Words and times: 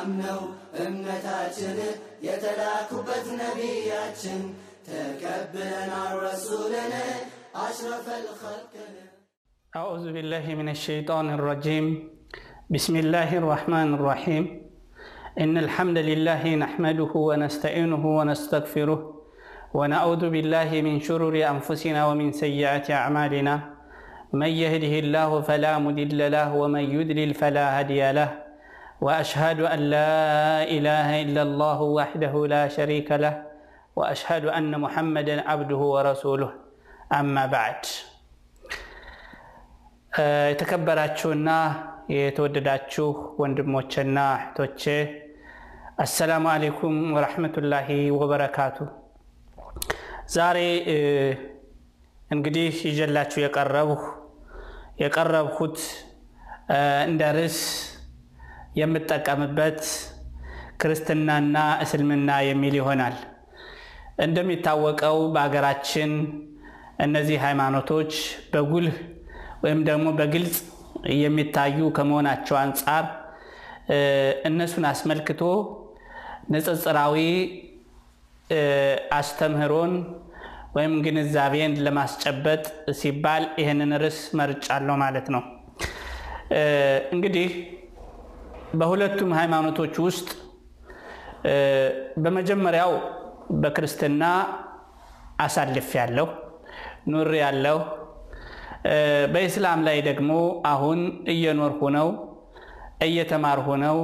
አምነው 0.00 0.38
እምነታችን 0.84 1.76
የተላኩበት 2.28 3.26
ነቢያችን 3.42 4.40
ተቀብለናል 4.88 6.12
ረሱልን 6.28 6.92
አሽረፈል 7.64 8.26
ኸልቅን 8.42 8.94
أعوذ 9.72 10.06
بالله 10.16 10.46
من 10.60 10.68
الشيطان 10.76 11.26
الرجيم 11.38 11.86
بسم 12.74 12.94
الله 12.96 13.30
الرحمن 13.40 13.88
الرحيم 13.98 14.44
إن 15.42 15.54
الحمد 15.64 15.98
لله 16.10 16.42
نحمده 16.64 17.12
ونستعينه 17.28 18.04
ونستغفره 18.18 19.00
ونعوذ 19.78 20.22
بالله 20.34 20.70
من 20.86 20.94
شرور 21.00 21.34
أنفسنا 21.54 22.00
ومن 22.08 22.28
سيئات 22.32 22.86
أعمالنا 22.90 23.54
من 24.32 24.50
يهده 24.62 24.94
الله 25.04 25.30
فلا 25.48 25.72
مضل 25.78 26.20
له 26.36 26.48
ومن 26.62 26.84
يضلل 26.96 27.30
فلا 27.34 27.78
هادي 27.78 28.12
له 28.12 28.30
وأشهد 29.01 29.59
أن 29.61 29.79
لا 29.79 30.63
إله 30.63 31.21
إلا 31.21 31.41
الله 31.41 31.81
وحده 31.81 32.33
لا 32.47 32.67
شريك 32.67 33.11
له 33.11 33.43
وأشهد 33.95 34.45
أن 34.45 34.71
محمدا 34.79 35.49
عبده 35.49 35.77
ورسوله. 35.77 36.51
أما 37.13 37.45
بعد. 37.45 37.81
يتكبراتشونا 40.19 41.57
يتودداتشو 42.09 43.35
وندموتشنا 43.39 44.51
توتشي 44.55 44.99
السلام 46.01 46.47
عليكم 46.47 47.13
ورحمة 47.13 47.53
الله 47.57 48.11
وبركاته 48.11 48.87
زاري 50.27 50.71
انقديش 52.33 52.85
يجلاتشو 52.85 53.41
يقربو 53.41 53.97
يقربو 54.99 55.49
خد 55.55 55.77
اندرس 56.71 57.59
የምጠቀምበት 58.75 59.81
ክርስትናና 60.81 61.55
እስልምና 61.83 62.29
የሚል 62.49 62.75
ይሆናል። 62.79 63.15
እንደሚታወቀው 64.25 65.17
በሀገራችን 65.33 66.11
እነዚህ 67.05 67.37
ሃይማኖቶች 67.45 68.11
በጉልህ 68.51 68.97
ወይም 69.63 69.79
ደግሞ 69.89 70.07
በግልጽ 70.19 70.55
የሚታዩ 71.19 71.77
ከመሆናቸው 71.97 72.55
አንጻር 72.61 73.05
እነሱን 74.49 74.85
አስመልክቶ 74.91 75.41
ንጽጽራዊ 76.51 77.17
አስተምህሮን 79.17 79.93
ወይም 80.75 80.93
ግንዛቤን 81.05 81.73
ለማስጨበጥ 81.85 82.63
ሲባል 82.99 83.43
ይህንን 83.61 83.91
ርዕስ 84.03 84.19
መርጫለሁ 84.39 84.95
ማለት 85.03 85.27
ነው። 85.35 85.43
እንግዲህ 87.13 87.49
በሁለቱም 88.79 89.31
ሃይማኖቶች 89.37 89.95
ውስጥ 90.05 90.27
በመጀመሪያው 92.23 92.91
በክርስትና 93.61 94.23
አሳልፍ 95.45 95.89
ያለው 95.99 96.27
ኑር 97.11 97.29
ያለው 97.43 97.77
በኢስላም 99.33 99.79
ላይ 99.87 99.97
ደግሞ 100.09 100.31
አሁን 100.71 100.99
እየኖርኩ 101.33 101.81
ነው፣ 101.97 102.07
እየተማርኩ 103.07 103.67
ነው፣ 103.83 103.97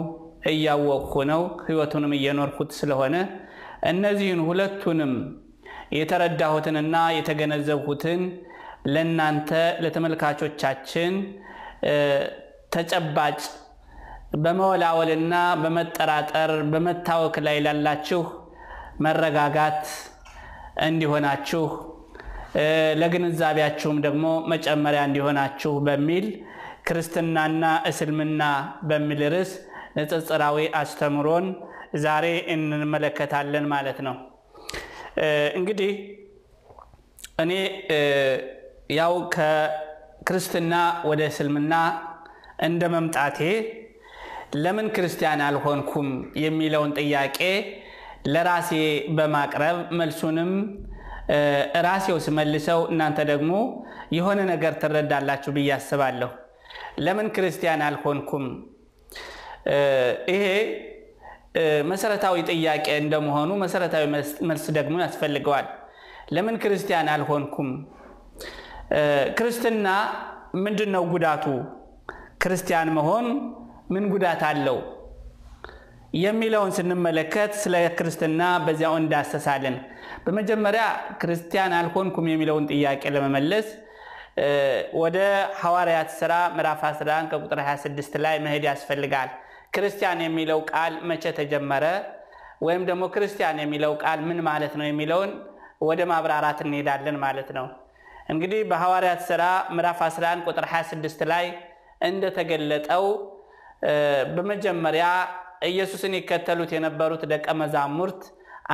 እያወቅኩ 0.52 1.14
ነው፣ 1.32 1.42
ህይወቱንም 1.68 2.12
እየኖርኩት 2.18 2.72
ስለሆነ 2.80 3.16
እነዚህን 3.92 4.42
ሁለቱንም 4.48 5.14
የተረዳሁትንና 5.98 6.96
የተገነዘብኩትን 7.18 8.22
ለእናንተ 8.94 9.52
ለተመልካቾቻችን 9.84 11.14
ተጨባጭ 12.76 13.40
በመወላወልና 14.44 15.34
በመጠራጠር 15.62 16.52
በመታወክ 16.74 17.36
ላይ 17.48 17.58
ላላችሁ 17.66 18.22
መረጋጋት 19.06 19.84
እንዲሆናችሁ 20.88 21.64
ለግንዛቤያችሁም 23.02 23.98
ደግሞ 24.06 24.26
መጨመሪያ 24.54 25.02
እንዲሆናችሁ 25.08 25.74
በሚል 25.88 26.26
ክርስትናና 26.88 27.64
እስልምና 27.90 28.44
በሚል 28.90 29.22
ርዕስ 29.34 29.52
ንጽጽራዊ 29.98 30.58
አስተምሮን 30.80 31.46
ዛሬ 32.04 32.26
እንመለከታለን 32.54 33.66
ማለት 33.74 34.00
ነው። 34.08 34.16
እንግዲህ 35.60 35.92
እኔ 37.44 37.52
ያው 38.98 39.14
ከክርስትና 39.36 40.74
ወደ 41.10 41.22
እስልምና 41.32 41.74
እንደ 42.68 42.84
መምጣቴ 42.96 43.40
ለምን 44.56 44.88
ክርስቲያን 44.96 45.42
አልሆንኩም 45.42 46.10
የሚለውን 46.38 46.92
ጥያቄ 47.00 47.40
ለራሴ 48.28 48.72
በማቅረብ 49.18 49.78
መልሱንም 50.00 50.52
ራሴው 51.86 52.18
ስመልሰው 52.26 52.82
እናንተ 52.92 53.20
ደግሞ 53.32 53.54
የሆነ 54.18 54.40
ነገር 54.52 54.74
ትረዳላችሁ 54.82 55.52
ብዬ 55.56 55.70
አስባለሁ። 55.76 56.30
ለምን 57.00 57.28
ክርስቲያን 57.36 57.82
አልሆንኩም? 57.88 58.46
ይሄ 60.34 60.46
መሰረታዊ 61.92 62.38
ጥያቄ 62.50 62.88
እንደመሆኑ 63.04 63.52
መሰረታዊ 63.64 64.04
መልስ 64.50 64.66
ደግሞ 64.78 64.96
ያስፈልገዋል። 65.06 65.68
ለምን 66.32 66.56
ክርስቲያን 66.64 67.08
አልሆንኩም? 67.14 67.70
ክርስትና 69.40 69.88
ምንድን 70.66 70.92
ነው 70.96 71.04
ጉዳቱ? 71.14 71.46
ክርስቲያን 72.44 72.90
መሆን 72.98 73.26
ምን 73.88 74.06
ጉዳት 74.14 74.42
አለው? 74.48 74.78
የሚለውን 76.18 76.72
ስንመለከት 76.78 77.52
ስለ 77.62 77.76
ክርስትና 77.98 78.42
በዚያው 78.66 78.94
እንዳሰሳለን። 79.02 79.76
በመጀመሪያ 80.26 80.84
ክርስቲያን 81.22 81.74
አልሆንኩም 81.80 82.28
የሚለውን 82.32 82.66
ጥያቄ 82.72 83.04
ለመመለስ 83.16 83.68
ወደ 85.02 85.18
ሐዋርያት 85.62 86.10
ሥራ 86.20 86.34
ምዕራፍ 86.56 86.82
11 86.90 87.30
ከቁጥር 87.32 87.60
26 87.66 88.18
ላይ 88.26 88.36
መሄድ 88.46 88.66
ያስፈልጋል። 88.70 89.30
ክርስቲያን 89.76 90.20
የሚለው 90.26 90.60
ቃል 90.72 90.94
መቼ 91.10 91.24
ተጀመረ 91.40 91.86
ወይም 92.66 92.84
ደግሞ 92.90 93.04
ክርስቲያን 93.16 93.58
የሚለው 93.64 93.94
ቃል 94.04 94.20
ምን 94.30 94.40
ማለት 94.48 94.74
ነው 94.80 94.86
የሚለውን 94.88 95.32
ወደ 95.82 96.02
ማብራራት 96.12 96.60
እንሄዳለን 96.66 97.18
ማለት 97.26 97.50
ነው። 97.58 97.66
እንግዲህ 98.30 98.62
በሐዋርያት 98.70 99.22
ሥራ 99.30 99.44
ምዕራፍ 99.76 100.00
11 100.06 100.48
ቁጥር 100.50 100.66
26 100.72 101.26
ላይ 101.32 101.46
እንደተገለጠው 102.08 103.06
በመጀመሪያ 104.36 105.06
ኢየሱስን 105.68 106.14
ይከተሉት 106.18 106.72
የነበሩት 106.76 107.24
ደቀ 107.32 107.48
መዛሙርት 107.62 108.22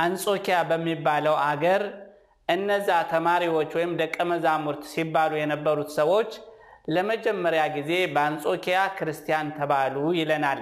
አንጾኪያ 0.02 0.56
በሚባለው 0.70 1.36
አገር 1.48 1.82
እነዛ 2.48 2.88
ተማሪዎች 3.12 3.70
ወይም 3.78 3.92
ደቀ 4.00 4.16
መዛሙርት 4.30 4.82
ሲባሉ 4.92 5.32
የነበሩት 5.38 5.90
ሰዎች 5.98 6.30
ለመጀመሪያ 6.88 7.62
ጊዜ 7.76 7.92
በአንጾኪያ 8.14 8.78
ክርስቲያን 8.96 9.52
ተባሉ 9.58 9.96
ይለናል። 10.18 10.60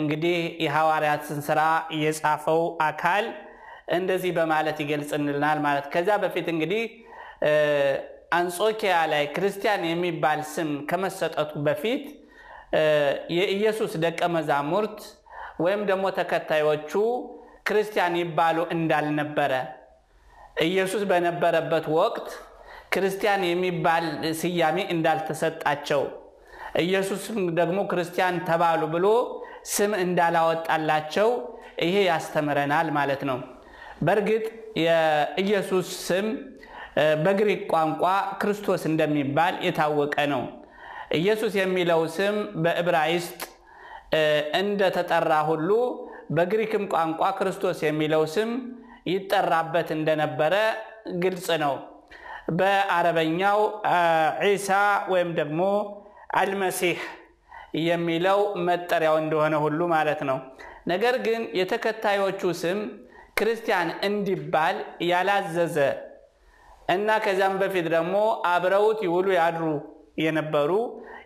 እንግዲህ 0.00 0.36
የሐዋርያትን 0.64 1.38
ስራ 1.48 1.60
የጻፈው 2.00 2.60
አካል 2.86 3.26
እንደዚህ 3.96 4.32
በማለት 4.38 4.78
ይገልጽልናል 4.84 5.58
ማለት 5.66 5.86
ከዚያ 5.92 6.16
በፊት 6.24 6.46
እንግዲህ 6.54 6.82
አንጾኪያ 8.38 8.96
ላይ 9.12 9.24
ክርስቲያን 9.36 9.84
የሚባል 9.88 10.40
ስም 10.52 10.70
ከመሰጠቱ 10.90 11.52
በፊት 11.66 12.04
የኢየሱስ 13.36 13.92
ደቀ 14.04 14.20
መዛሙርት 14.34 14.98
ወይም 15.64 15.82
ደግሞ 15.90 16.04
ተከታዮቹ 16.18 16.92
ክርስቲያን 17.68 18.14
ይባሉ 18.20 18.58
እንዳልነበረ 18.74 19.52
ኢየሱስ 20.66 21.02
በነበረበት 21.10 21.86
ወቅት 21.98 22.28
ክርስቲያን 22.94 23.42
የሚባል 23.48 24.04
ስያሜ 24.40 24.78
እንዳልተሰጣቸው 24.94 26.02
ኢየሱስም 26.82 27.38
ደግሞ 27.58 27.78
ክርስቲያን 27.90 28.36
ተባሉ 28.48 28.82
ብሎ 28.94 29.06
ስም 29.72 29.92
እንዳላወጣላቸው 30.04 31.28
ይሄ 31.84 31.96
ያስተምረናል 32.08 32.88
ማለት 32.96 33.22
ነው። 33.30 33.38
በእርግጥ 34.02 34.44
የኢየሱስ 34.82 35.88
ስም 36.06 36.26
በግሪክ 37.24 37.62
ቋንቋ 37.72 38.04
ክርስቶስ 38.40 38.82
እንደሚባል 38.90 39.54
የታወቀ 39.66 40.16
ነው። 40.32 40.42
ኢየሱስ 41.10 41.54
የሚለው 41.60 42.02
ስም 42.16 42.36
በዕብራይስጥ 42.64 43.40
እንደተጠራ 44.60 45.32
ሁሉ 45.48 45.70
በግሪክም 46.36 46.84
ቋንቋ 46.92 47.22
ክርስቶስ 47.38 47.78
የሚለው 47.86 48.22
ስም 48.34 48.50
ይጠራበት 49.12 49.88
እንደነበረ 49.96 50.54
ግልጽ 51.22 51.48
ነው። 51.64 51.74
በአረበኛው 52.58 53.58
ዒሳ 54.46 54.70
ወይም 55.12 55.30
ደግሞ 55.38 55.60
አልመሲህ 56.40 56.98
የሚለው 57.86 58.38
መጠሪያው 58.68 59.16
እንደሆነ 59.22 59.54
ሁሉ 59.64 59.80
ማለት 59.94 60.20
ነው። 60.30 60.38
ነገር 60.86 61.14
ግን 61.26 61.42
የተከታዮቹ 61.60 62.42
ስም 62.62 62.78
ክርስቲያን 63.40 63.88
እንዲባል 64.08 64.76
ያላዘዘ 65.10 65.76
እና 66.94 67.08
ከዚያም 67.24 67.54
በፊት 67.60 67.86
ደግሞ 67.94 68.16
አብረውት 68.50 69.00
ይውሉ 69.06 69.28
ያድሩ 69.38 69.64
የነበሩ 70.16 70.70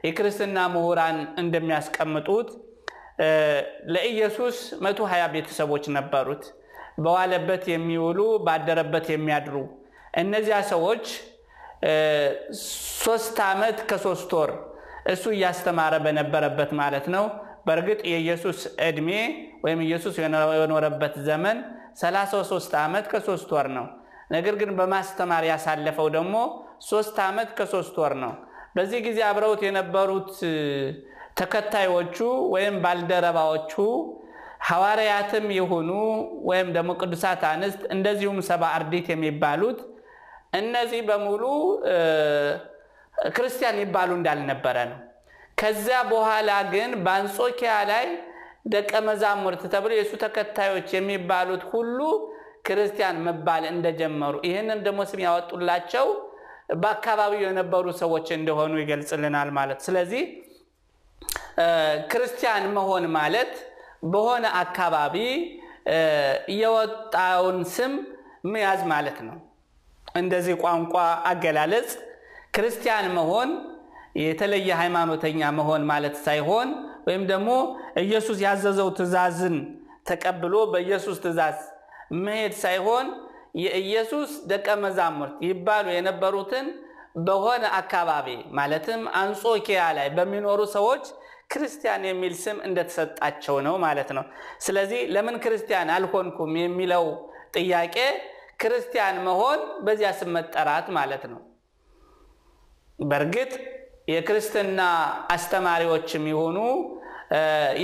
የክርስትና 0.06 0.58
ምሁራን 0.74 1.18
እንደሚያስቀምጡት 1.42 2.48
ለኢየሱስ 3.94 4.56
መቶ 4.84 5.00
ሀያ 5.12 5.24
ቤተሰቦች 5.34 5.84
ነበሩት። 5.96 6.44
በዋለበት 7.04 7.64
የሚውሉ 7.72 8.18
ባደረበት 8.46 9.06
የሚያድሩ 9.12 9.56
እነዚያ 10.14 10.56
ሰዎች 10.72 11.06
ሶስት 13.04 13.38
ዓመት 13.48 13.78
ከሶስት 13.88 14.30
ወር 14.38 14.50
እሱ 15.12 15.24
እያስተማረ 15.36 15.94
በነበረበት 16.04 16.70
ማለት 16.80 17.06
ነው። 17.14 17.24
በእርግጥ 17.66 18.00
የኢየሱስ 18.10 18.58
ዕድሜ 18.86 19.10
ወይም 19.64 19.80
ኢየሱስ 19.86 20.14
የኖረበት 20.20 21.14
ዘመን 21.28 21.58
33 22.00 22.74
ዓመት 22.82 23.04
ከሶስት 23.12 23.50
ወር 23.56 23.68
ነው። 23.76 23.86
ነገር 24.30 24.54
ግን 24.60 24.70
በማስተማር 24.78 25.44
ያሳለፈው 25.50 26.06
ደግሞ 26.16 26.36
ሶስት 26.88 27.16
ዓመት 27.26 27.48
ከሶስት 27.58 27.96
ወር 28.02 28.14
ነው። 28.24 28.32
በዚህ 28.74 29.00
ጊዜ 29.06 29.18
አብረውት 29.28 29.60
የነበሩት 29.66 30.32
ተከታዮቹ 31.38 32.16
ወይም 32.54 32.74
ባልደረባዎቹ 32.84 33.72
ሐዋርያትም 34.68 35.46
የሆኑ 35.56 35.90
ወይም 36.48 36.68
ደግሞ 36.76 36.90
ቅዱሳት 37.00 37.42
አንስት 37.50 37.80
እንደዚሁም 37.94 38.38
ሰባ 38.48 38.62
አርዲት 38.76 39.06
የሚባሉት 39.12 39.80
እነዚህ 40.58 41.00
በሙሉ 41.08 41.42
ክርስቲያን 43.30 43.80
ይባሉ 43.82 44.10
እንዳልነበረ 44.18 44.76
ነው። 44.90 45.00
ከዚያ 45.60 45.98
በኋላ 46.10 46.50
ግን 46.72 46.90
በአንጾኪያ 47.04 47.72
ላይ 47.90 48.06
ደቀ 48.72 48.92
መዛሙርት 49.08 49.62
ተብሎ 49.72 49.92
የእሱ 49.96 50.12
ተከታዮች 50.22 50.88
የሚባሉት 50.96 51.62
ሁሉ 51.72 51.98
ክርስቲያን 52.66 53.16
መባል 53.26 53.64
እንደጀመሩ 53.72 54.34
ይህንን 54.48 54.78
ደግሞ 54.86 55.00
ስም 55.10 55.20
ያወጡላቸው 55.26 56.06
በአካባቢው 56.68 57.40
የነበሩ 57.44 57.84
ሰዎች 58.00 58.26
እንደሆኑ 58.36 58.72
ይገልጽልናል 58.82 59.48
ማለት 59.58 59.80
ስለዚህ 59.86 60.22
ክርስቲያን 62.12 62.64
መሆን 62.76 63.04
ማለት 63.16 63.52
በሆነ 64.12 64.44
አካባቢ 64.62 65.16
የወጣውን 66.60 67.58
ስም 67.74 67.92
መያዝ 68.52 68.80
ማለት 68.92 69.18
ነው። 69.28 69.36
እንደዚህ 70.14 70.54
ቋንቋ 70.64 70.94
አገላለጽ 71.30 71.90
ክርስቲያን 72.56 73.06
መሆን 73.16 73.50
የተለየ 74.22 74.68
ሃይማኖተኛ 74.80 75.40
መሆን 75.58 75.82
ማለት 75.90 76.16
ሳይሆን 76.26 76.68
ወይም 77.06 77.22
ደግሞ 77.30 77.50
ኢየሱስ 78.02 78.38
ያዘዘው 78.44 78.88
ትእዛዝን 78.98 79.56
ተቀብሎ 80.08 80.54
በኢየሱስ 80.72 81.16
ትእዛዝ 81.24 81.58
መሄድ 82.24 82.54
ሳይሆን 82.62 83.06
የኢየሱስ 83.54 84.30
ደቀ 84.50 84.68
መዛሙርት 84.84 85.34
ይባሉ 85.46 85.86
የነበሩትን 85.94 86.66
በሆነ 87.26 87.64
አካባቢ 87.78 88.28
ማለትም 88.58 89.02
አንጾኪያ 89.20 89.82
ላይ 89.98 90.08
በሚኖሩ 90.16 90.60
ሰዎች 90.74 91.04
ክርስቲያን 91.52 92.02
የሚል 92.08 92.34
ስም 92.42 92.58
እንደተሰጣቸው 92.68 93.56
ነው 93.66 93.74
ማለት 93.84 94.08
ነው። 94.16 94.24
ስለዚህ 94.64 95.00
ለምን 95.14 95.36
ክርስቲያን 95.44 95.92
አልሆንኩም 95.96 96.52
የሚለው 96.60 97.04
ጥያቄ 97.56 97.96
ክርስቲያን 98.62 99.16
መሆን 99.26 99.60
በዚያ 99.86 100.10
ስም 100.18 100.30
መጠራት 100.36 100.86
ማለት 100.98 101.24
ነው። 101.32 101.40
በእርግጥ 102.98 103.52
የክርስትና 104.08 104.80
አስተማሪዎችም 105.34 106.24
የሆኑ 106.30 106.58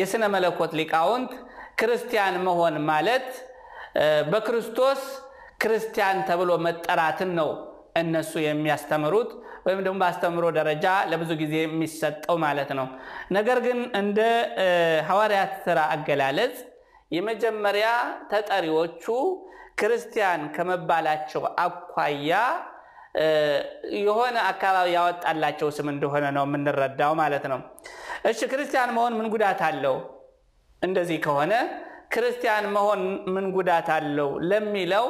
የሥነ 0.00 0.25
መለኮት 0.34 0.72
ሊቃውንት 0.81 1.32
ክርስቲያን 1.81 2.34
መሆን 2.46 2.75
ማለት 2.90 3.28
በክርስቶስ 4.31 5.00
ክርስቲያን 5.61 6.19
ተብሎ 6.29 6.51
መጠራትን 6.67 7.31
ነው 7.39 7.51
እነሱ 8.01 8.33
የሚያስተምሩት 8.43 9.31
ወይም 9.67 9.81
ደግሞ 9.85 9.97
በአስተምሮ 10.03 10.45
ደረጃ 10.59 10.85
ለብዙ 11.11 11.31
ጊዜ 11.41 11.55
የሚሰጠው 11.61 12.37
ማለት 12.45 12.71
ነው። 12.79 12.87
ነገር 13.37 13.59
ግን 13.67 13.79
እንደ 14.01 14.21
ሐዋርያት 15.09 15.53
ሥራ 15.65 15.79
አገላለጽ 15.95 16.57
የመጀመሪያ 17.11 17.87
ተጠሪዎቹ 18.31 19.05
ክርስቲያን 19.81 20.43
ከመባላቸው 20.55 21.43
አኳያ 21.65 22.33
የሆነ 24.01 24.37
አካባቢ 24.51 24.89
ያወጣላቸው 24.97 25.69
ስም 25.77 25.89
እንደሆነ 25.93 26.27
ነው 26.37 26.45
የምንረዳው 26.47 27.13
ማለት 27.21 27.45
ነው። 27.53 27.61
እሺ 28.31 28.41
ክርስቲያን 28.53 28.91
መሆን 28.97 29.15
ምን 29.19 29.27
ጉዳት 29.35 29.61
አለው? 29.69 29.97
እንደዚህ 30.83 31.19
ከሆነ 31.25 31.53
ክርስቲያን 32.15 32.65
መሆን 32.77 33.01
ምን 33.35 33.47
ጉዳት 33.56 33.89
አለው 33.97 34.31
ለሚለው 34.51 35.06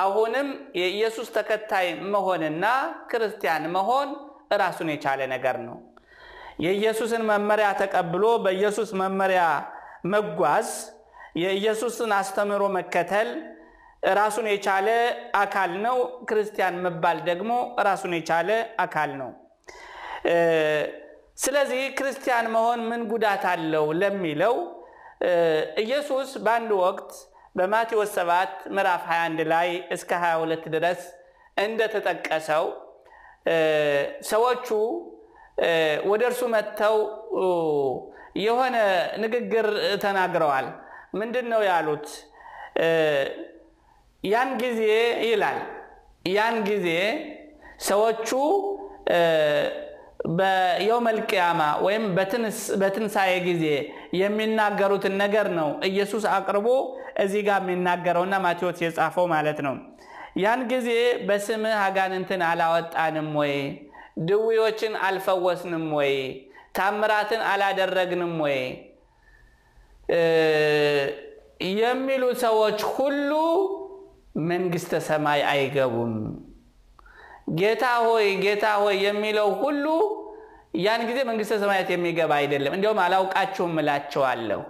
አሁንም 0.00 0.48
የኢየሱስ 0.80 1.28
ተከታይ 1.36 1.86
መሆንና 2.14 2.64
ክርስቲያን 3.10 3.64
መሆን 3.74 4.08
ራሱን 4.62 4.88
የቻለ 4.92 5.20
ነገር 5.32 5.56
ነው። 5.66 5.76
የኢየሱስን 6.64 7.22
መመሪያ 7.30 7.68
ተቀብሎ 7.80 8.24
በኢየሱስ 8.44 8.90
መመሪያ 9.02 9.42
መጓዝ፣ 10.12 10.68
የኢየሱስን 11.42 12.12
አስተምህሮ 12.16 12.64
መከተል 12.76 13.28
ራሱን 14.16 14.46
የቻለ 14.50 14.88
አካል 15.40 15.72
ነው። 15.86 15.96
ክርስቲያን 16.28 16.76
መባል 16.84 17.18
ደግሞ 17.28 17.50
ራሱን 17.88 18.12
የቻለ 18.18 18.50
አካል 18.84 19.10
ነው። 19.20 19.30
ስለዚህ 21.42 21.82
ክርስቲያን 21.98 22.46
መሆን 22.54 22.80
ምን 22.88 23.02
ጉዳት 23.12 23.44
አለው 23.50 23.86
ለሚለው 24.00 24.54
ኢየሱስ 25.82 26.30
በአንድ 26.44 26.70
ወቅት 26.82 27.10
በማቴዎስ 27.54 28.10
7 28.18 28.68
ምዕራፍ 28.74 29.02
21 29.10 29.48
ላይ 29.52 29.68
እስከ 29.94 30.10
22 30.22 30.68
ድረስ 30.74 31.00
እንደተጠቀሰው 31.56 32.64
ሰዎቹ 34.30 34.68
ወደ 36.10 36.22
እርሱ 36.28 36.42
መጥተው 36.54 36.96
የሆነ 38.44 38.76
ንግግር 39.22 39.66
ተናግረዋል። 40.04 40.66
ምንድን 41.20 41.46
ነው 41.52 41.62
ያሉት? 41.70 42.06
ያን 44.24 44.50
ጊዜ 44.62 44.80
ይላል 45.28 45.58
ያን 46.30 46.56
ጊዜ 46.68 46.88
ሰዎቹ 47.88 48.28
በየውመል 50.38 51.18
ቂያማ 51.30 51.60
ወይም 51.84 52.02
በትንሣኤ 52.82 53.32
ጊዜ 53.46 53.64
የሚናገሩትን 54.20 55.14
ነገር 55.22 55.46
ነው 55.58 55.68
ኢየሱስ 55.88 56.24
አቅርቦ 56.34 56.68
እዚህ 57.20 57.40
ጋር 57.46 57.58
የሚናገረውና 57.62 58.34
ማቴዎስ 58.44 58.78
የጻፈው 58.84 59.26
ማለት 59.32 59.58
ነው። 59.66 59.74
ያን 60.36 60.60
ጊዜ 60.72 60.88
በስምህ 61.28 61.76
አጋንንትን 61.84 62.42
አላወጣንም 62.48 63.28
ወይ? 63.40 63.54
ድዌዎችን 64.28 64.94
አልፈወስንም 65.06 65.86
ወይ? 65.98 66.14
ታምራትን 66.76 67.42
አላደረግንም 67.50 68.34
ወይ? 68.44 68.58
የሚሉ 71.80 72.22
ሰዎች 72.44 72.80
ሁሉ 72.92 73.30
መንግሥተ 74.48 74.92
ሰማይ 75.08 75.40
አይገቡም። 75.50 76.14
ጌታ 77.60 77.84
ሆይ 78.04 78.26
ጌታ 78.44 78.66
ሆይ 78.82 78.96
የሚለው 79.06 79.48
ሁሉ 79.62 79.84
ያን 80.78 81.02
ጊዜ 81.08 81.18
መንግሥተ 81.28 81.54
ሰማያት 81.62 81.88
የሚገባ 81.92 82.32
አይደለም። 82.40 82.74
እንዲያውም 82.76 83.00
አላውቃችሁም 83.04 83.74
እላቸዋለሁ። 83.82 84.60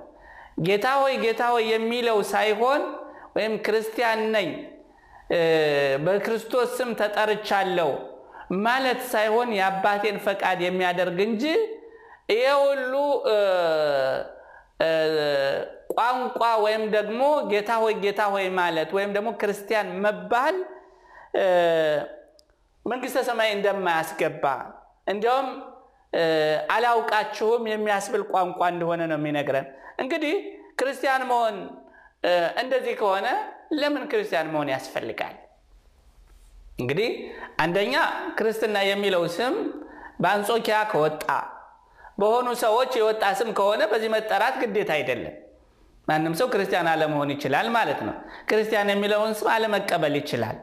ጌታ 0.61 0.87
ሆይ 1.01 1.15
ጌታ 1.25 1.43
ሆይ 1.53 1.65
የሚለው 1.73 2.19
ሳይሆን 2.33 2.83
ወይም 3.37 3.53
ክርስቲያን 3.67 4.21
ነኝ 4.35 4.49
በክርስቶስ 6.05 6.71
ስም 6.79 6.91
ተጠርቻለሁ 7.01 7.91
ማለት 8.65 9.01
ሳይሆን 9.13 9.49
የአባቴን 9.59 10.17
ፈቃድ 10.25 10.61
የሚያደርግ 10.67 11.19
እንጂ 11.29 11.45
ይሄ 12.33 12.43
ሁሉ 12.63 12.95
ቋንቋ 15.95 16.41
ወይም 16.65 16.85
ደግሞ 16.97 17.23
ጌታ 17.53 17.71
ሆይ 17.83 17.95
ጌታ 18.05 18.21
ሆይ 18.35 18.47
ማለት 18.61 18.91
ወይም 18.97 19.11
ደግሞ 19.17 19.31
ክርስቲያን 19.41 19.89
መባል 20.05 20.57
መንግሥተ 22.87 23.19
ሰማይ 23.29 23.51
እንደማያስገባ 23.57 24.45
እንዲያውም 25.13 25.49
አላውቃችሁም 26.75 27.65
የሚያስብል 27.73 28.23
ቋንቋ 28.33 28.61
እንደሆነ 28.73 29.01
ነው 29.11 29.19
የሚነግረን። 29.21 29.67
እንግዲህ 30.01 30.35
ክርስቲያን 30.81 31.23
መሆን 31.31 31.57
እንደዚህ 32.63 32.95
ከሆነ 33.01 33.27
ለምን 33.81 34.05
ክርስቲያን 34.13 34.49
መሆን 34.53 34.69
ያስፈልጋል? 34.75 35.37
እንግዲህ 36.79 37.11
አንደኛ 37.63 37.95
ክርስትና 38.39 38.77
የሚለው 38.89 39.25
ስም 39.37 39.55
በአንጾኪያ 40.23 40.79
ከወጣ 40.93 41.25
በሆኑ 42.21 42.49
ሰዎች 42.63 42.91
የወጣ 42.99 43.25
ስም 43.39 43.51
ከሆነ 43.59 43.83
በዚህ 43.93 44.11
መጠራት 44.15 44.55
ግዴታ 44.63 44.91
አይደለም። 44.99 45.37
ማንም 46.09 46.35
ሰው 46.41 46.47
ክርስቲያን 46.53 46.89
አለመሆን 46.93 47.31
ይችላል 47.35 47.67
ማለት 47.77 48.01
ነው። 48.07 48.15
ክርስቲያን 48.51 48.91
የሚለውን 48.93 49.33
ስም 49.39 49.49
አለመቀበል 49.55 50.15
ይችላል። 50.21 50.59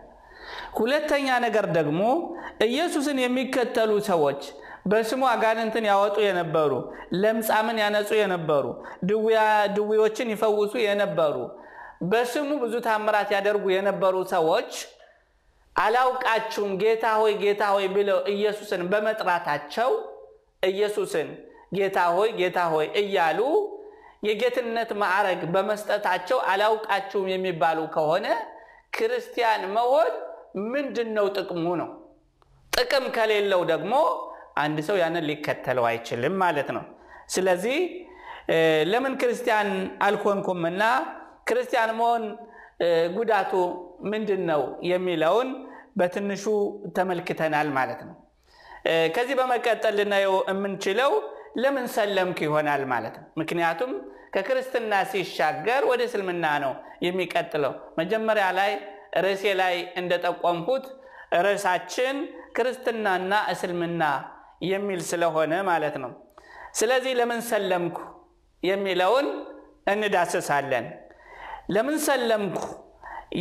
ሁለተኛ 0.79 1.27
ነገር 1.45 1.65
ደግሞ 1.77 2.01
ኢየሱስን 2.67 3.17
የሚከተሉ 3.23 3.91
ሰዎች 4.09 4.41
በስሙ 4.87 5.21
አጋንንትን 5.29 5.85
ያወጡ 5.89 6.17
የነበሩ፣ 6.25 6.71
ለምጻምን 7.21 7.77
ያነጹ 7.83 8.09
የነበሩ፣ 8.19 8.65
ድዌዎችን 9.77 10.29
ይፈውሱ 10.33 10.73
የነበሩ፣ 10.83 11.35
በስሙ 12.09 12.49
ብዙ 12.63 12.75
ታምራት 12.87 13.29
ያደርጉ 13.35 13.65
የነበሩ 13.75 14.15
ሰዎች 14.33 14.71
አላውቃችሁም 15.75 16.71
ጌታ 16.81 17.05
ሆይ 17.19 17.33
ጌታ 17.41 17.63
ሆይ 17.73 17.87
ብለው 17.95 18.19
ኢየሱስን 18.33 18.81
በመጥራታቸው 18.91 19.89
ኢየሱስን 20.63 21.27
ጌታ 21.75 21.97
ሆይ 22.15 22.29
ጌታ 22.39 22.59
ሆይ 22.73 22.87
እያሉ 23.01 23.39
የጌትነት 24.27 24.91
ማዕረግ 25.01 25.41
በመስጠታቸው 25.53 26.39
አላውቃችሁም 26.51 27.27
የሚባሉ 27.33 27.79
ከሆነ 27.95 28.27
ክርስቲያን 28.97 29.63
መሆን 29.75 30.09
ምንድን 30.73 31.09
ነው 31.17 31.25
ጥቅሙ 31.37 31.65
ነው? 31.81 31.89
ጥቅም 32.73 33.05
ከሌለው 33.15 33.61
ደግሞ 33.71 33.93
አንድ 34.57 34.77
ሰው 34.87 34.95
ያንን 35.01 35.25
ሊከተለው 35.29 35.85
አይችልም 35.89 36.35
ማለት 36.43 36.69
ነው። 36.77 36.83
ስለዚህ 37.29 37.77
ለምን 38.91 39.13
ክርስቲያን 39.21 39.69
አልሆንኩምና 40.01 40.83
ክርስቲያን 41.49 41.91
መሆን 41.99 42.23
ጉዳቱ 43.17 43.51
ምንድን 44.11 44.41
ነው 44.49 44.61
የሚለውን 44.91 45.49
በትንሹ 45.99 46.43
ተመልክተናል 46.97 47.69
ማለት 47.77 48.01
ነው። 48.07 48.15
ከዚህ 49.15 49.35
በመቀጠል 49.39 49.95
ልናየው 49.99 50.35
የምንችለው 50.51 51.11
ለምን 51.63 51.85
ሰለምክ 51.95 52.39
ይሆናል 52.45 52.81
ማለት 52.91 53.15
ነው። 53.19 53.27
ምክንያቱም 53.41 53.91
ከክርስትና 54.35 54.93
ሲሻገር 55.11 55.81
ወደ 55.91 56.01
እስልምና 56.09 56.45
ነው 56.63 56.73
የሚቀጥለው። 57.05 57.73
መጀመሪያ 57.99 58.45
ላይ 58.59 58.71
ርዕሴ 59.25 59.43
ላይ 59.61 59.75
እንደጠቆምኩት 60.01 60.85
ርዕሳችን 61.45 62.17
ክርስትናና 62.57 63.33
እስልምና 63.53 64.03
የሚል 64.61 65.01
ስለሆነ 65.09 65.53
ማለት 65.69 65.95
ነው። 66.03 66.11
ስለዚህ 66.73 67.13
ለምን 67.19 67.41
ሰለምኩ 67.49 67.97
የሚለውን 68.63 69.27
እንዳስሳለን። 69.93 70.85
ለምን 71.69 71.97
ሰለምኩ 72.07 72.59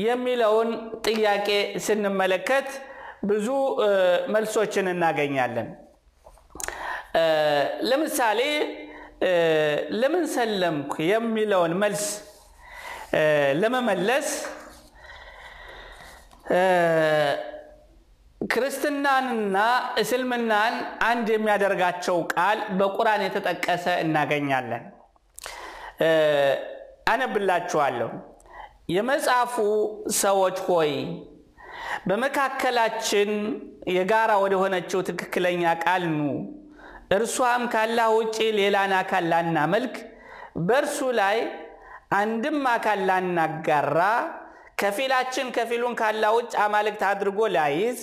የሚለውን 0.05 0.71
ጥያቄ 1.07 1.49
ስንመለከት 1.87 2.69
ብዙ 3.25 3.49
መልሶችን 4.35 4.87
እናገኛለን። 4.93 5.69
ለምሳሌ 7.91 8.41
ለምን 10.01 10.25
ሰለምኩ 10.35 10.95
የሚለውን 11.11 11.75
መልስ 11.83 12.05
ለመመለስ 13.61 14.29
ክርስትናንና 18.41 19.57
እስልምናን 20.01 20.75
አንድ 21.07 21.29
የሚያደርጋቸው 21.35 22.19
ቃል 22.35 22.59
በቁርአን 22.79 23.23
የተጠቀሰ 23.27 23.85
እናገኛለን። 24.05 24.85
አነብላችኋለሁ። 27.13 28.11
የመጽሐፉ 28.95 29.55
ሰዎች 30.21 30.59
ሆይ 30.69 30.93
በመካከላችን 32.09 33.31
የጋራ 33.95 34.33
ወደ 34.43 34.55
ሆነችው 34.63 35.01
ትክክለኛ 35.09 35.73
ቃል 35.85 36.05
ኑ፣ 36.13 36.21
እርሷም 37.17 37.65
ካላህ 37.73 38.09
ውጭ 38.17 38.37
ሌላን 38.59 38.93
አካል 39.01 39.25
ላናመልክ፣ 39.33 39.97
በእርሱ 40.69 40.99
ላይ 41.21 41.39
አንድም 42.19 42.61
አካል 42.75 43.01
ላናጋራ፣ 43.09 43.99
ከፊላችን 44.81 45.49
ከፊሉን 45.57 45.95
ካላህ 46.01 46.31
ውጭ 46.39 46.53
አማልክት 46.65 47.03
አድርጎ 47.11 47.41
ላይዝ 47.57 48.01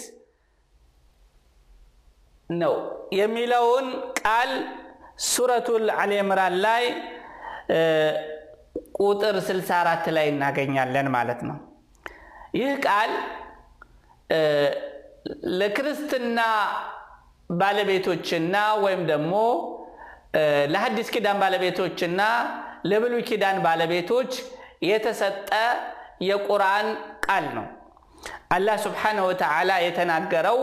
ነው 2.49 2.73
የሚለውን 3.13 3.87
ቃል 4.21 4.51
ሱረቱል 5.27 5.85
አሊ 5.97 6.11
ኢምራን 6.21 6.55
ላይ 6.65 6.83
ቁጥር 8.99 9.35
64 9.43 10.09
ላይ 10.17 10.25
እናገኛለን 10.33 11.07
ማለት 11.15 11.41
ነው። 11.49 11.57
ይህ 12.59 12.71
ቃል 12.85 13.11
ለክርስትና 15.59 16.39
ባለቤቶችና 17.53 18.55
ወይም 18.83 19.01
ደግሞ 19.11 19.33
ለሐዲስ 20.73 21.09
ኪዳን 21.15 21.37
ባለቤቶችና 21.43 22.21
ለብሉይ 22.91 23.23
ኪዳን 23.29 23.57
ባለቤቶች 23.65 24.31
የተሰጠ 24.89 25.49
የቁርአን 26.29 26.87
ቃል 27.25 27.45
ነው። 27.57 27.65
አላህ 28.55 28.75
ስብሓነሁ 28.85 29.25
ወተዓላ 29.29 29.71
የተናገረው 29.85 30.59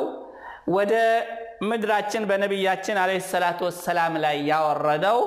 ወደ 0.76 0.94
ምድራችን 1.60 2.22
በነቢያችን 2.28 2.98
አለይሂ 3.00 3.20
ሰላቱ 3.30 3.60
ወሰላም 3.68 4.14
ላይ 4.22 4.36
ያወረደው 4.50 5.18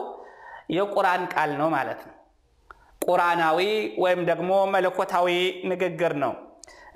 የቁርአን 0.75 1.24
ቃል 1.34 1.52
ነው 1.60 1.68
ማለት 1.75 2.02
ነው። 2.08 2.16
ቁርአናዊ 3.06 3.60
ወይም 4.04 4.22
ደግሞ 4.30 4.52
መለኮታዊ 4.74 5.30
ንግግር 5.72 6.13
ነው። 6.24 6.34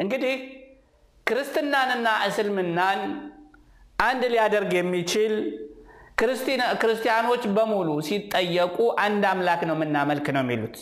እንግዲህ 0.03 0.35
ክርስትናንና 1.27 2.07
እስልምናን 2.27 2.99
አንድ 3.99 4.23
ሊያደርግ 4.33 4.71
የሚችል 4.77 5.33
ክርስቲያኖች 6.81 7.43
በሙሉ 7.55 7.89
ሲጠየቁ 8.07 8.77
አንድ 9.03 9.23
አምላክ 9.31 9.61
ነው 9.69 9.75
የምናመልክ 9.77 10.27
ነው 10.35 10.43
የሚሉት። 10.45 10.77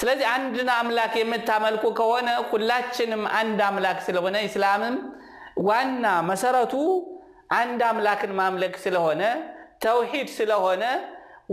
ስለዚህ 0.00 0.26
አንድን 0.34 0.68
አምላክ 0.76 1.12
የምታመልኩ 1.18 1.84
ከሆነ 1.98 2.28
ሁላችንም 2.48 3.22
አንድ 3.40 3.60
አምላክ 3.68 3.98
ስለሆነ 4.06 4.36
ኢስላምም 4.48 4.96
ዋና 5.66 6.06
መሰረቱ 6.30 6.72
አንድ 7.54 7.80
አምላክን 7.88 8.32
ማምለክ 8.38 8.74
ስለሆነ 8.84 9.22
ተውሂድ 9.84 10.28
ስለሆነ 10.36 10.84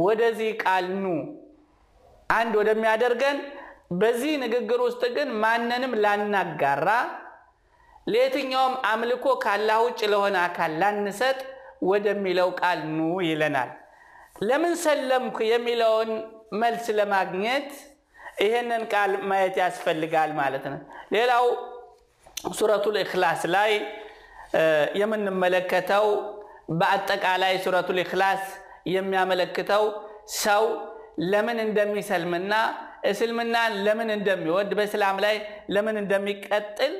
ወደዚህ 0.03 0.51
ቃል 0.63 0.85
ኑ 0.99 1.05
አንድ 2.29 2.53
ወደሚያደርገን 2.59 3.37
በዚህ 4.01 4.33
ንግግር 4.43 4.79
ውስጥ 4.85 5.03
ግን 5.15 5.29
ማንንም 5.43 5.93
ላናጋራ 6.03 6.89
ለየትኛውም 8.07 8.75
አምልኮ 8.91 9.25
ካላህ 9.43 9.79
ውጭ 9.85 10.01
ለሆነ 10.13 10.35
አካል 10.45 10.71
ላንሰጥ 10.81 11.39
ወደሚለው 11.89 12.49
ቃል 12.61 12.79
ኑ 12.91 12.99
ይለናል። 13.27 13.69
ለምን 14.43 14.73
ሰለምኩ 14.83 15.37
የሚለውን 15.49 16.11
መልስ 16.61 16.85
ለማግኘት 16.99 17.69
ይህንን 18.43 18.83
ቃል 18.93 19.11
ማየት 19.29 19.55
ያስፈልጋል 19.63 20.31
ማለት 20.39 20.65
ነው። 20.71 20.79
ሌላው 21.15 21.45
ሱረቱል 22.57 22.95
ኢኽላስ 23.03 23.41
ላይ 23.55 23.71
የምንመለከተው 25.01 26.05
በአጠቃላይ 26.79 27.53
ሱረቱል 27.63 27.99
ኢኽላስ 28.03 28.43
የሚያመለክተው 28.93 29.83
ሰው 30.41 30.63
ለምን 31.31 31.57
እንደሚሰልምና 31.65 32.53
እስልምናን 33.09 33.73
ለምን 33.85 34.09
እንደሚወድ 34.15 34.69
በእስላም 34.77 35.17
ላይ 35.25 35.35
ለምን 35.75 35.95
እንደሚቀጥል 36.01 36.93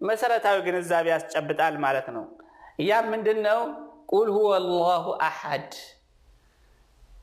መሰረታዊ 0.00 0.56
ግንዛቤ 0.66 1.06
ያስጨብጣል 1.14 1.74
ማለት 1.84 2.08
ነው። 2.16 2.24
ያም 2.86 3.06
ምንድን 3.12 3.38
ነው? 3.46 3.60
ቁል 4.10 4.28
ሁወ 4.34 4.48
አላሁ 4.58 5.04
አሐድ። 5.26 5.70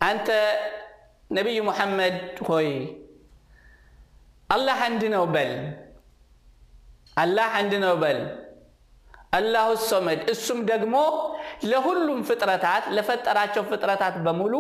አንተ 0.01 0.27
ነቢዩ 1.31 1.59
ሙሐመድ 1.67 2.17
ሆይ 2.47 2.69
አላህ 4.49 4.79
አንድ 4.87 5.03
ነው 5.13 5.23
በል። 5.35 5.53
አላህ 7.17 7.49
አንድ 7.59 7.73
ነው 7.83 7.93
በል። 8.01 8.19
አላሁ 9.33 9.69
ሶመድ፣ 9.89 10.19
እሱም 10.33 10.59
ደግሞ 10.71 10.95
ለሁሉም 11.69 12.19
ፍጥረታት 12.27 12.83
ለፈጠራቸው 12.95 13.63
ፍጥረታት 13.69 14.15
በሙሉ 14.25 14.53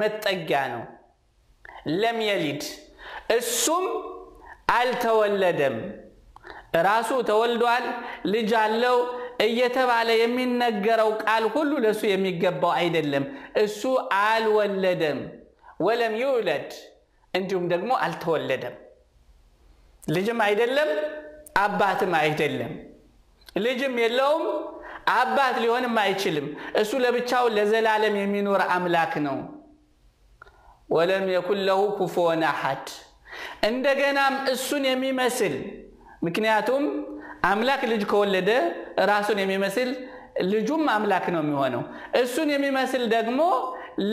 መጠጊያ 0.00 0.60
ነው። 0.72 0.82
ለም 1.96 2.18
የሊድ 2.28 2.62
እሱም 3.36 3.84
አልተወለደም። 4.76 5.76
ራሱ 6.86 7.10
ተወልዷል፣ 7.28 7.84
ልጅ 8.32 8.50
አለው 8.62 8.96
እየተባለ 9.44 10.08
የሚነገረው 10.18 11.10
ቃል 11.22 11.44
ሁሉ 11.54 11.72
ለእሱ 11.84 12.02
የሚገባው 12.08 12.72
አይደለም። 12.78 13.24
እሱ 13.62 13.82
አልወለደም። 14.22 15.18
ወለም 15.80 16.14
ይውለድ 16.20 16.70
እንዲሁም 17.34 17.64
ደግሞ 17.72 17.90
አልተወለደም። 18.04 18.74
ልጅም 20.08 20.38
አይደለም፣ 20.46 20.90
አባትም 21.58 22.12
አይደለም። 22.20 22.72
ልጅም 23.56 23.94
የለውም፣ 24.02 24.44
አባት 25.14 25.56
ሊሆንም 25.62 25.94
አይችልም። 26.02 26.46
እሱ 26.80 26.92
ለብቻው 27.04 27.44
ለዘላለም 27.56 28.14
የሚኖር 28.20 28.62
አምላክ 28.74 29.12
ነው። 29.26 29.36
ወለም 30.90 31.24
የኩን 31.34 31.60
ለሁ 31.68 31.80
ኩፉወን 31.98 32.42
አሐድ 32.50 32.86
እንደገናም 33.68 34.34
እሱን 34.52 34.84
የሚመስል 34.88 35.54
ምክንያቱም 36.26 36.84
አምላክ 37.46 37.82
ልጅ 37.90 38.02
ከወለደ 38.10 38.50
ራሱን 39.10 39.38
የሚመስል 39.42 39.90
ልጁም 40.46 40.84
አምላክ 40.94 41.26
ነው 41.34 41.42
የሚሆነው። 41.44 41.82
እሱን 42.20 42.48
የሚመስል 42.54 43.02
ደግሞ 43.14 43.40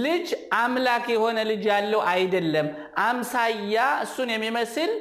ልጅ 0.03 0.27
አምላክ 0.59 1.05
የሆነ 1.13 1.39
ልጅ 1.49 1.63
ያለው 1.71 2.01
አይደለም። 2.11 2.67
አምሳያ 3.05 3.75
እሱን 4.05 4.29
የሚመስል 4.35 4.91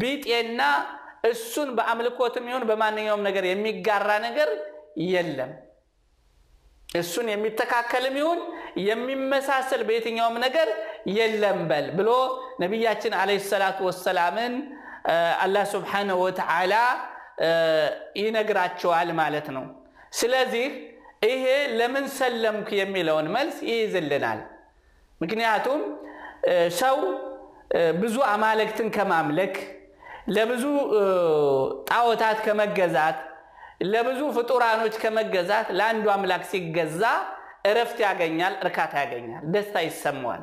ቢጤና 0.00 0.60
እሱን 1.24 1.68
በአምልኮትም 1.76 2.44
ይሁን 2.50 2.64
በማንኛውም 2.68 3.22
ነገር 3.28 3.44
የሚጋራ 3.50 4.10
ነገር 4.26 4.50
የለም። 5.10 5.52
እሱን 6.88 7.26
የሚተካከልም 7.32 8.14
ይሁን 8.20 8.40
የሚመሳሰል 8.86 9.82
በየትኛውም 9.88 10.36
ነገር 10.44 10.68
የለም 11.16 11.58
በል 11.70 11.86
ብሎ 11.98 12.10
ነቢያችን 12.62 13.14
አለይሂ 13.20 13.40
ሰላቱ 13.50 13.78
ወሰላምን 13.88 14.54
አላህ 15.44 15.64
ስብሓነሁ 15.74 16.18
ወተዓላ 16.26 16.74
ይነግራቸዋል 18.20 19.08
ማለት 19.20 19.48
ነው። 19.56 19.64
ስለዚህ 20.12 20.66
ይሄ 21.26 21.44
ለምን 21.78 22.04
ሰለምክ 22.18 22.68
የሚለውን 22.80 23.26
መልስ 23.36 23.56
ይይዝልናል። 23.68 24.40
ምክንያቱም 25.20 25.80
ሰው 26.80 26.96
ብዙ 28.00 28.16
አማልክትን 28.32 28.88
ከማምለክ 28.96 29.54
ለብዙ 30.26 30.64
ጣዖታት 31.90 32.38
ከመገዛት 32.46 33.18
ለብዙ 33.86 34.20
ፍጡራኖች 34.36 34.94
ከመገዛት 35.02 35.68
ለአንዱ 35.78 36.06
አምላክ 36.12 36.42
ሲገዛ 36.50 37.02
እረፍት 37.66 37.98
ያገኛል፣ 38.06 38.54
እርካታ 38.64 38.92
ያገኛል፣ 39.02 39.42
ደስታ 39.54 39.76
ይሰማዋል። 39.86 40.42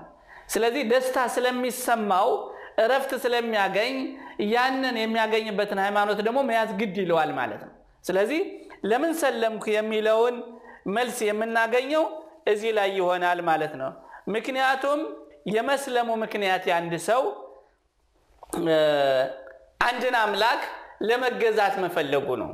ስለዚህ 0.53 0.83
ደስታ 0.91 1.17
ስለሚሰማው 1.35 2.29
እረፍት 2.83 3.11
ስለሚያገኝ 3.23 3.95
ያንን 4.53 4.95
የሚያገኝበትን 5.01 5.79
ሃይማኖት 5.85 6.19
ደግሞ 6.27 6.39
መያዝ 6.49 6.71
ግድ 6.79 6.95
ይለዋል 7.03 7.31
ማለት 7.39 7.61
ነው። 7.67 7.73
ስለዚህ 8.05 8.41
ለምን 8.83 9.11
ሰለምኩ 9.21 9.63
የሚለውን 9.75 10.35
መልስ 10.95 11.17
የምናገኘው 11.27 12.03
እዚህ 12.47 12.71
ላይ 12.77 12.89
ይሆናል 12.99 13.39
ማለት 13.49 13.73
ነው። 13.81 13.91
ምክንያቱም 14.35 14.99
የመስለሙ 15.55 16.09
ምክንያት 16.23 16.63
የአንድ 16.69 16.93
ሰው 17.07 17.21
አንድን 19.83 20.15
አምላክ 20.21 20.61
ለመገዛት 21.07 21.75
መፈለጉ 21.83 22.27
ነው። 22.41 22.51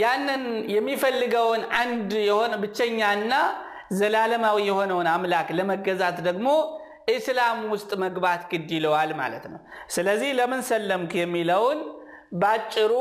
ያንን 0.00 0.42
የሚፈልገውን 0.74 1.62
አንድ 1.80 2.10
የሆነ 2.28 2.52
ብቸኛና 2.62 3.32
ዘላለማዊ 3.98 4.58
የሆነውን 4.68 5.08
አምላክ 5.14 5.48
ለመገዛት 5.58 6.18
ደግሞ 6.28 6.48
ኢስላም 7.12 7.58
ውስጥ 7.72 7.90
መግባት 8.02 8.42
ግድ 8.50 8.68
ይለዋል 8.76 9.10
ማለት 9.20 9.44
ነው። 9.52 9.60
ስለዚህ 9.94 10.30
ለምን 10.38 10.60
ሰለምክ 10.68 11.12
የሚለውን 11.20 11.78
ባጭሩ 12.40 12.92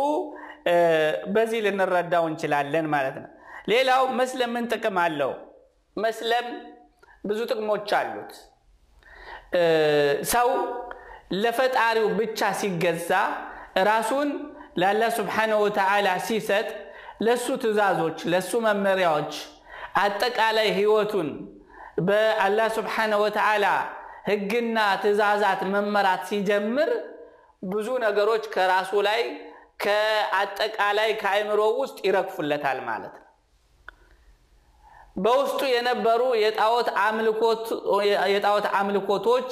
በዚህ 1.36 1.60
ልንረዳው 1.66 2.24
እንችላለን 2.30 2.88
ማለት 2.96 3.18
ነው። 3.24 3.30
ሌላው 3.72 4.04
መስለም 4.20 4.51
ምን 4.56 4.66
ጥቅም 4.74 4.98
አለው? 5.04 5.32
መስለም 5.98 6.48
ብዙ 7.25 7.39
ጥቅሞች 7.51 7.89
አሉት። 8.00 8.34
ሰው 10.32 10.50
ለፈጣሪው 11.31 12.07
ብቻ 12.19 12.39
ሲገዛ 12.59 13.09
ራሱን 13.89 14.29
ለአላህ 14.81 15.09
ስብሓነሁ 15.17 15.59
ወተዓላ 15.65 16.07
ሲሰጥ 16.27 16.67
ለሱ 17.25 17.45
ትእዛዞች፣ 17.63 18.19
ለሱ 18.33 18.51
መመሪያዎች 18.65 19.33
አጠቃላይ 20.03 20.67
ህይወቱን 20.77 21.29
በአላህ 22.07 22.67
ስብሓነሁ 22.77 23.19
ወተዓላ 23.25 23.65
ህግና 24.29 24.77
ትእዛዛት 25.03 25.62
መመራት 25.74 26.21
ሲጀምር 26.29 26.89
ብዙ 27.65 27.88
ነገሮች 28.05 28.43
ከራሱ 28.53 28.91
ላይ 29.07 29.21
ከአጠቃላይ 29.83 31.09
ከአእምሮ 31.21 31.62
ውስጥ 31.81 31.98
ይረግፉለታል 32.07 32.79
ማለት 32.89 33.13
ነው። 33.15 33.25
በውስጡ 35.15 35.62
የነበሩ 35.74 36.21
የጣዖት 38.33 38.67
አምልኮቶች፣ 38.74 39.50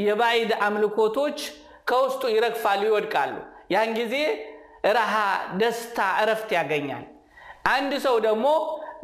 የባዕድ 0.00 0.52
አምልኮቶች 0.66 1.38
ከውስጡ 1.88 2.22
ይረግፋሉ፣ 2.34 2.80
ይወድቃሉ። 2.88 3.34
ያን 3.72 3.90
ጊዜ 3.98 4.14
ረሃ፣ 4.90 5.14
ደስታ፣ 5.60 5.98
እረፍት 6.22 6.50
ያገኛል። 6.58 7.04
አንድ 7.72 7.92
ሰው 8.06 8.16
ደግሞ 8.26 8.46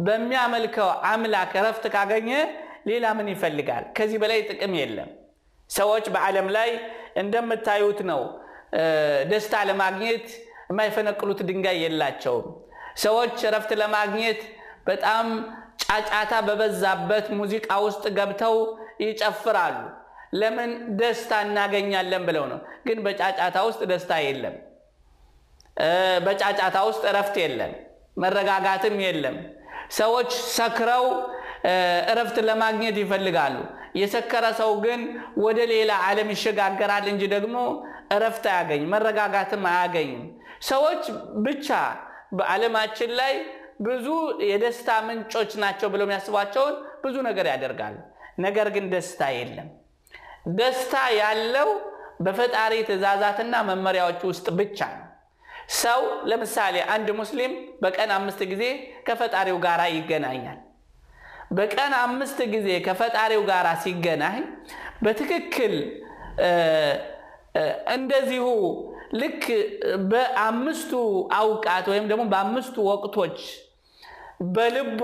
በሚያመልከው 0.06 0.88
አምላክ 1.10 1.52
እረፍት 1.60 1.84
ካገኘ 1.94 2.30
ሌላ 2.88 3.04
ምን 3.16 3.28
ይፈልጋል? 3.32 3.84
ከዚህ 3.96 4.18
በላይ 4.22 4.40
ጥቅም 4.48 4.72
የለም። 4.80 5.10
ሰዎች 5.70 6.04
በዓለም 6.14 6.48
ላይ 6.56 6.70
እንደምታዩት 7.22 8.00
ነው። 8.10 8.20
ደስታ 9.30 9.54
ለማግኘት 9.68 10.26
የማይፈነቅሉት 10.70 11.40
ድንጋይ 11.48 11.78
የላቸውም። 11.84 12.46
ሰዎች 13.02 13.36
እረፍት 13.48 13.70
ለማግኘት 13.80 14.40
በጣም 14.88 15.26
ጫጫታ 15.84 16.32
በበዛበት 16.46 17.26
ሙዚቃ 17.38 17.68
ውስጥ 17.86 18.04
ገብተው 18.16 18.56
ይጨፍራሉ። 19.02 19.76
ለምን? 20.32 20.70
ደስታ 21.00 21.32
እናገኛለን 21.46 22.22
ብለው 22.28 22.44
ነው። 22.52 22.58
ግን 22.86 22.98
በጫጫታ 23.04 23.56
ውስጥ 23.68 23.80
ደስታ 23.90 24.12
የለም። 24.26 24.56
በጫጫታ 26.26 26.76
ውስጥ 26.88 27.02
እረፍት 27.10 27.36
የለም፣ 27.42 27.72
መረጋጋትም 28.16 28.96
የለም። 29.04 29.36
ሰዎች 29.98 30.30
ሰክረው 30.56 31.04
እረፍት 32.12 32.36
ለማግኘት 32.48 32.96
ይፈልጋሉ። 33.02 33.54
የሰከረ 33.94 34.44
ሰው 34.58 34.72
ግን 34.84 35.00
ወደ 35.44 35.58
ሌላ 35.72 35.92
ዓለም 36.06 36.28
ይሸጋገራል 36.34 37.06
እንጂ 37.12 37.22
ደግሞ 37.34 37.56
እረፍት 38.12 38.44
አያገኝም፣ 38.52 38.90
መረጋጋትም 38.94 39.64
አያገኝም። 39.70 40.24
ሰዎች 40.68 41.02
ብቻ 41.46 41.68
በዓለማችን 42.38 43.10
ላይ 43.20 43.34
ብዙ 43.80 44.06
የደስታ 44.48 44.88
ምንጮች 45.06 45.50
ናቸው 45.62 45.88
ብለው 45.92 46.06
የሚያስቧቸውን 46.06 46.74
ብዙ 47.04 47.16
ነገር 47.28 47.46
ያደርጋሉ። 47.52 47.96
ነገር 48.38 48.68
ግን 48.74 48.86
ደስታ 48.92 49.20
የለም። 49.36 49.68
ደስታ 50.56 50.94
ያለው 51.18 51.68
በፈጣሪ 52.26 52.74
ትእዛዛትና 52.88 53.54
መመሪያዎች 53.68 54.20
ውስጥ 54.30 54.46
ብቻ 54.58 54.78
ነው። 54.94 55.04
ሰው 55.80 56.00
ለምሳሌ 56.30 56.76
አንድ 56.94 57.08
ሙስሊም 57.18 57.52
በቀን 57.82 58.10
አምስት 58.16 58.40
ጊዜ 58.52 58.64
ከፈጣሪው 59.08 59.58
ጋር 59.66 59.80
ይገናኛል። 59.96 60.58
በቀን 61.58 61.92
አምስት 62.00 62.38
ጊዜ 62.54 62.68
ከፈጣሪው 62.86 63.42
ጋር 63.50 63.66
ሲገናኝ 63.84 64.40
በትክክል 65.04 65.74
እንደዚሁ 67.94 68.46
ልክ 69.20 69.44
በአምስቱ 70.10 70.92
አውቃት 71.38 71.86
ወይም 71.92 72.06
ደግሞ 72.10 72.24
በአምስቱ 72.32 72.76
ወቅቶች 72.90 73.38
በልቡ 74.56 75.00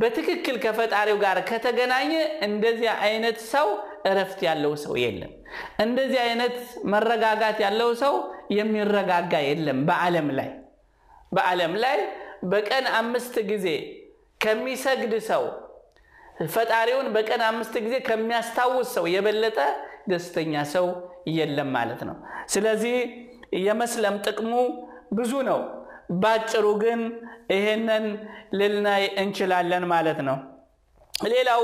በትክክል 0.00 0.56
ከፈጣሪው 0.64 1.18
ጋር 1.24 1.38
ከተገናኘ 1.50 2.12
እንደዚህ 2.46 2.90
አይነት 3.06 3.38
ሰው 3.52 3.68
እረፍት 4.06 4.40
ያለው 4.46 4.72
ሰው 4.82 4.94
የለም። 5.02 5.32
እንደዚህ 5.80 6.20
አይነት 6.24 6.56
መረጋጋት 6.92 7.58
ያለው 7.64 7.90
ሰው 8.02 8.14
የሚረጋጋ 8.56 9.32
የለም። 9.46 9.78
በዓለም 9.88 10.28
ላይ 10.38 10.50
በዓለም 11.32 11.72
ላይ 11.84 11.98
በቀን 12.50 12.84
አምስት 12.98 13.34
ጊዜ 13.50 13.66
ከሚሰግድ 14.40 15.14
ሰው 15.30 15.44
ፈጣሪውን 16.52 17.06
በቀን 17.14 17.42
አምስት 17.48 17.74
ጊዜ 17.84 17.94
ከሚያስታውስ 18.08 18.88
ሰው 18.96 19.04
የበለጠ 19.14 19.58
ደስተኛ 20.08 20.52
ሰው 20.74 20.86
የለም 21.36 21.70
ማለት 21.76 22.00
ነው። 22.08 22.16
ስለዚህ 22.48 22.96
የመስለም 23.64 24.14
ጥቅሙ 24.26 24.52
ብዙ 25.18 25.32
ነው። 25.48 25.60
ባጭሩ 26.20 26.66
ግን 26.82 27.00
ይሄንን 27.52 28.04
ልናይ 28.58 29.04
እንችላለን 29.22 29.84
ማለት 29.92 30.20
ነው። 30.28 30.36
ሌላው 31.28 31.62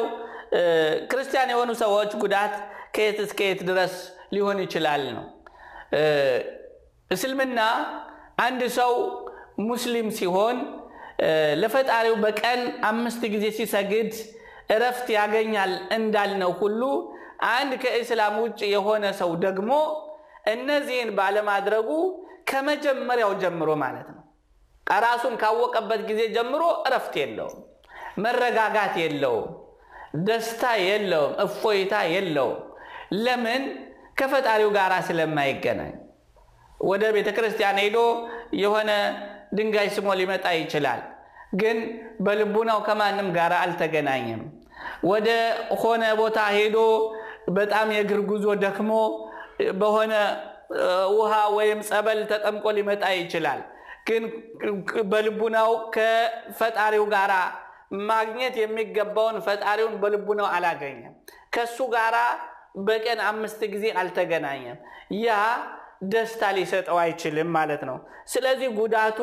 ክርስቲያን 1.11 1.53
የሆኑ 1.53 1.71
ሰዎች 1.83 2.13
ጉዳት 2.23 2.55
ከየት 2.97 3.19
እስከ 3.25 3.41
የት 3.47 3.61
ድረስ 3.69 3.95
ሊሆን 4.35 4.59
ይችላል 4.65 5.03
ነው። 5.17 5.25
እስልምና 7.11 7.61
አንድ 8.45 8.63
ሰው 8.79 8.93
ሙስሊም 9.67 10.09
ሲሆን 10.19 10.57
ለፈጣሪው 11.63 12.17
በቀን 12.25 12.61
አምስት 12.89 13.23
ጊዜ 13.35 13.45
ሲሰግድ 13.59 14.13
እረፍት 14.75 15.09
ያገኛል 15.17 15.73
እንዳልነው 15.97 16.53
ሁሉ 16.61 16.83
አንድ 17.51 17.73
ከእስላም 17.83 18.37
ውጭ 18.45 18.61
የሆነ 18.75 19.05
ሰው 19.21 19.31
ደግሞ 19.45 19.71
እነዚህን 20.53 21.11
ባለማድረጉ 21.19 21.91
ከመጀመሪያው 22.51 23.33
ጀምሮ 23.43 23.71
ማለት 23.83 24.09
ነው 24.15 24.21
ራሱን 24.87 25.35
ካወቀበት 25.43 26.01
ጊዜ 26.09 26.21
ጀምሮ 26.35 26.63
እረፍት 26.89 27.15
የለውም፣ 27.21 27.61
መረጋጋት 28.25 28.95
የለውም፣ 29.03 29.47
ደስታ 30.23 30.63
የለውም፣ 30.83 31.33
እፎይታ 31.45 31.95
የለውም። 32.15 32.61
ለምን? 33.19 33.63
ከፈጣሪው 34.19 34.71
ጋር 34.77 34.93
ስለማይገናኝ። 35.07 35.95
ወደ 36.81 37.05
ቤተ 37.15 37.29
ክርስቲያን 37.37 37.79
ሄዶ 37.83 37.99
የሆነ 38.61 38.91
ድንጋይ 39.57 39.89
ስሞ 39.95 40.09
ሊመጣ 40.21 40.47
ይችላል፣ 40.61 41.01
ግን 41.55 41.77
በልቡናው 42.25 42.79
ከማንም 42.87 43.29
ጋር 43.37 43.53
አልተገናኘም። 43.61 44.43
ወደ 45.11 45.29
ሆነ 45.83 46.05
ቦታ 46.21 46.39
ሄዶ 46.57 46.79
በጣም 47.57 47.87
የእግር 47.97 48.21
ጉዞ 48.31 48.47
ደክሞ 48.65 48.91
በሆነ 49.81 50.15
ውሃ 51.17 51.33
ወይም 51.57 51.81
ጸበል 51.89 52.21
ተጠምቆ 52.31 52.65
ሊመጣ 52.77 53.05
ይችላል 53.19 53.61
ግን 54.09 54.23
በልቡናው 55.13 55.71
ከፈጣሪው 55.95 57.05
ጋር 57.15 57.33
ማግኘት 58.09 58.55
የሚገባውን 58.61 59.37
ፈጣሪውን 59.47 59.95
በልቡናው 60.03 60.49
አላገኘም። 60.55 61.15
ከሱ 61.55 61.79
ጋር 61.95 62.15
በቀን 62.87 63.21
አምስት 63.29 63.61
ጊዜ 63.75 63.85
አልተገናኘም። 64.01 64.79
ያ 65.21 65.31
ደስታ 66.13 66.43
ሊሰጠው 66.57 66.99
አይችልም 67.03 67.51
ማለት 67.57 67.83
ነው። 67.89 67.97
ስለዚህ 68.33 68.69
ጉዳቱ 68.79 69.19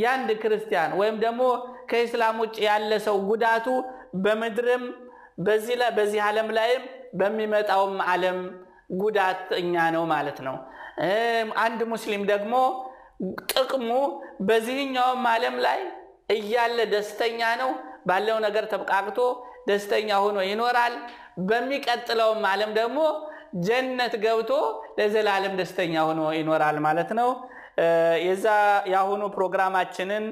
የአንድ 0.00 0.30
ክርስቲያን 0.42 0.90
ወይም 1.00 1.16
ደግሞ 1.24 1.42
ከኢስላም 1.90 2.36
ውጭ 2.42 2.56
ያለ 2.66 2.92
ሰው 3.06 3.16
ጉዳቱ 3.30 3.66
በምድርም 4.24 4.84
በዚህ 5.46 5.76
ላይ 5.80 5.90
በዚህ 5.98 6.20
ዓለም 6.26 6.48
ላይም 6.56 6.82
በሚመጣውም 7.20 7.96
ዓለም 8.08 8.38
ጉዳተኛ 9.00 9.74
ነው 9.96 10.04
ማለት 10.12 10.38
ነው። 10.46 10.56
አንድ 11.64 11.80
ሙስሊም 11.92 12.22
ደግሞ 12.30 12.54
ጥቅሙ 13.52 13.90
በዚህኛውም 14.48 15.24
ዓለም 15.32 15.56
ላይ 15.66 15.80
እያለ 16.34 16.78
ደስተኛ 16.92 17.40
ነው፣ 17.62 17.70
ባለው 18.08 18.38
ነገር 18.46 18.64
ተብቃቅቶ 18.72 19.18
ደስተኛ 19.68 20.10
ሆኖ 20.24 20.38
ይኖራል። 20.50 20.94
በሚቀጥለውም 21.48 22.42
ዓለም 22.50 22.70
ደግሞ 22.78 22.98
ጀነት 23.66 24.14
ገብቶ 24.24 24.50
ለዘላለም 24.98 25.54
ደስተኛ 25.60 25.94
ሆኖ 26.08 26.20
ይኖራል 26.38 26.76
ማለት 26.86 27.10
ነው። 27.20 27.30
የዛ 28.26 28.46
የአሁኑ 28.92 29.22
ፕሮግራማችንን 29.36 30.24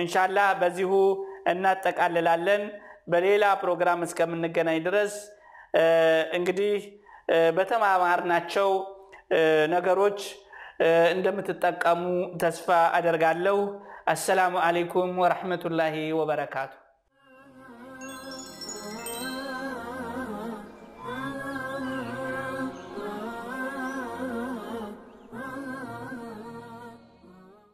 እንሻላ 0.00 0.38
በዚሁ 0.60 0.92
እናጠቃልላለን። 1.52 2.62
በሌላ 3.12 3.44
ፕሮግራም 3.62 4.00
እስከምንገናኝ 4.06 4.78
ድረስ 4.86 5.14
እንግዲህ 6.38 6.76
በተማማርናቸው 7.56 8.70
ነገሮች 9.74 10.20
እንደምትጠቀሙ 11.14 12.02
ተስፋ 12.42 12.68
አደርጋለሁ። 12.98 13.58
አሰላሙ 14.12 14.54
አለይኩም 14.66 15.12
ወረሕመቱላሂ 15.22 15.94
ወበረካቱ። 16.18 16.72